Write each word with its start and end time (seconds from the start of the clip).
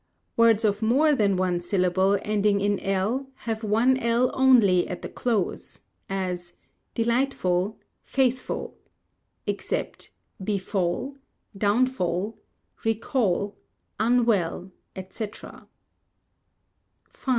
Words 0.35 0.65
of 0.65 0.81
more 0.81 1.13
than 1.13 1.37
one 1.37 1.59
syllable 1.59 2.17
ending 2.23 2.59
in 2.59 2.79
l 2.79 3.27
have 3.45 3.63
one 3.63 3.97
l 3.97 4.31
only 4.33 4.87
at 4.87 5.03
the 5.03 5.07
close; 5.09 5.81
as, 6.09 6.53
delightful, 6.95 7.79
faithful; 8.01 8.79
except 9.45 10.09
befall, 10.43 11.17
downfall, 11.55 12.35
recall, 12.83 13.59
unwell, 13.99 14.71
&c. 14.95 15.23
v. 15.35 15.49